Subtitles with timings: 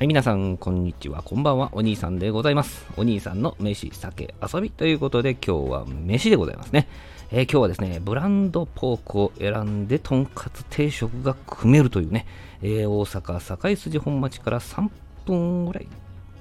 [0.00, 1.22] はい、皆さん、こんにちは。
[1.22, 1.68] こんばんは。
[1.72, 2.86] お兄さんでございます。
[2.96, 6.88] お兄さんの飯、酒、遊びということで、今日は飯でございますね。
[7.30, 12.24] えー、今日はですね、ブランドポークを選んで、とんかつ定食が組めるというね、
[12.62, 14.88] えー、大阪堺筋本町から3
[15.26, 15.86] 分ぐらい、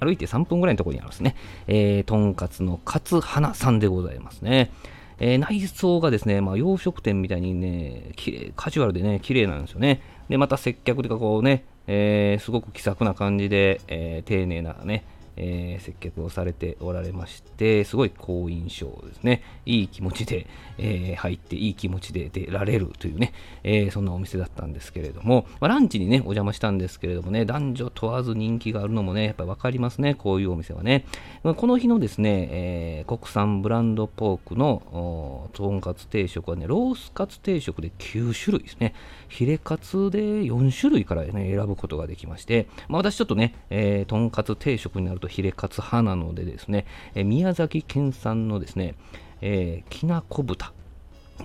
[0.00, 1.36] 歩いて3分ぐらいのところにありますね。
[1.66, 4.70] えー、とんかつの勝花さんでございますね。
[5.18, 10.00] えー、内装がですね、まあ、洋食店みたいにね、綺麗カジュアルでね、綺麗なんですよね。
[10.32, 15.04] で、また接客とかこうね、えー、すごく気さくな感じで、えー、丁寧なね、
[15.36, 19.42] えー、接客をされておられまして、すごい好印象ですね。
[19.66, 20.46] いい気持ちで、
[20.78, 23.32] えー、入って、いい気持ちで出られるというね、
[23.62, 31.04] えー、そんなお店だったんですけれども、まあ、ランチにね、お邪魔したんですけれどもね、男女問わず人気があるのもね、やっぱり分かりますね、こういうお店はね。
[31.42, 38.94] まあ、この日のですね、え国産ブランドポークのとんかつ定食はね、ロースカツ定食で9種類ですね。
[39.28, 46.84] ヒレカツで4種類からね、選ぶことができまして、まあ、私ちょっとね、えー、とんかつ定食になるとヒレカツ派なのでですね、
[47.14, 48.94] え宮崎県産のですね、
[49.40, 50.72] えー、きなこ豚、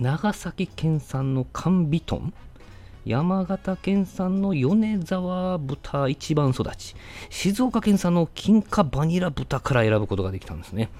[0.00, 2.34] 長崎県産の甘ビトン、
[3.06, 6.94] 山形県産の米沢豚一番育ち、
[7.30, 10.90] 静岡県産の金華バニラ豚から選ぶことができたんですね。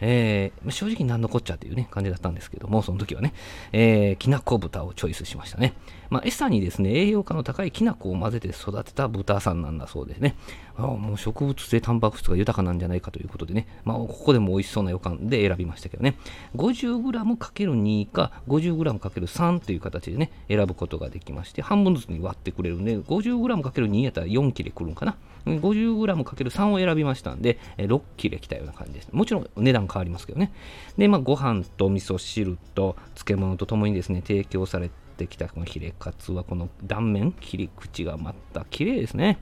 [0.00, 3.34] えー、正直何のこっちゃっていうね、感じだったんですけども、その時はね、
[3.72, 5.74] えー、きなこ豚をチョイスしましたね。
[6.10, 10.36] まあ、餌にですね、栄養価の高いきな粉を混ぜて育てた豚さんなんだそうですね。
[10.76, 16.16] あもう植物性タンパク質が豊かなんじゃないかということでね、まあ、ここでも美味しそうな予感で選びましたけどね、
[16.56, 25.16] 50g×2 か 50g×3 という形でね、選ぶことができまして、半分ずつに割ってくれるんで、50g×2 やったら4切れくるんかな。
[25.46, 29.08] 50g×3 を選びましたんで、6切れきたような感じです。
[29.12, 30.52] もちろん値段変わりますけどね。
[30.96, 39.38] で、まあ、ご飯と味噌汁と漬物とともにですね、提供されてきたこのヒレカツは、この断面、切り口がまた綺麗ですね。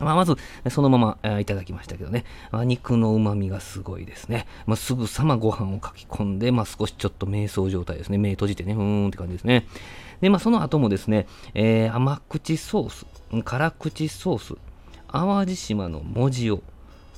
[0.00, 0.36] まあ、まず、
[0.70, 4.46] そのまま、えいただきましたけどね、まあ、肉の旨味がすごいですね。
[4.66, 8.16] まあ、すぐさまご飯をかき込んで、まあ、少しちょっと瞑想状態ですね。
[8.16, 9.66] 目閉じてね、うーんって感じですね。
[10.22, 13.06] で、まあ、その後もですね、えー、甘口ソース、
[13.44, 14.54] 辛口ソース、
[15.12, 16.62] 淡路島の文字を、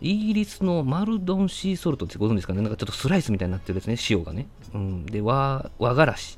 [0.00, 2.62] イギリスのマルドンシーソルトってご存知ですかね？
[2.62, 4.46] なんかちょっとスライスみたいになってるですね、塩がね。
[4.74, 6.36] うん、で、和、和がらし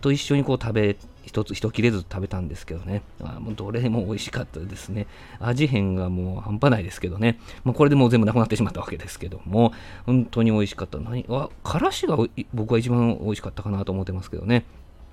[0.00, 3.02] と一緒にこう食べ、一つ一切れず食べたんですけどね。
[3.22, 5.06] あもうどれも美味しかったですね。
[5.40, 7.38] 味変がもう半端ないですけどね。
[7.64, 9.72] まあ、これでもう全部なくなってしまったわけですけども、
[10.04, 10.98] 本当に美味しかった。
[10.98, 12.16] 何わからしが
[12.52, 14.64] 僕は一番美味しかったかなと思ってますけどね。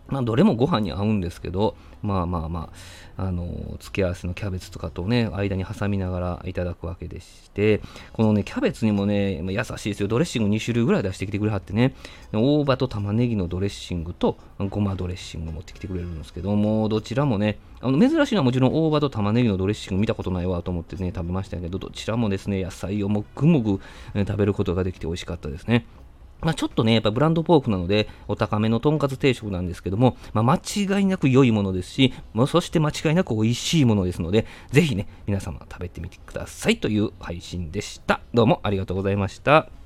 [0.08, 2.69] まあ、どれもご飯に合うんですけど、まあまあま
[3.18, 7.81] あ、あの、付け合わせのキャベツとかとね、間に挟みながらいただくわけでして、
[8.12, 10.08] このね、キャベツにもね、優しいですよ。
[10.08, 11.96] ドレッシング2種類ぐらい出してきてくれはってね、
[12.34, 14.38] 大葉と玉ねぎのドレッシングと、
[14.69, 23.80] ごまドレッシング持ってきてくれるんですけども、どちらもね、あの珍しいのはもちろん大葉と玉ねぎのドレッシング見たことないわと思ってね、食べましたけど、どちらもですね、野菜をもぐもぐ
[24.16, 25.85] 食べることができて美味しかったですね。
[26.43, 38.21] まあ、ちょっとね、やっぱブランドポークなので、お高めのとんかつ定食なんですけども、まあ、間違いなく良いものですし、もうそして間違いなく美味しいものですので、ぜひね、皆様食べてみてくださいという配信でした。
[38.33, 39.82] どうもありがとうございました。